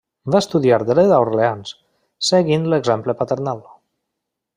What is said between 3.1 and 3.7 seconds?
paternal.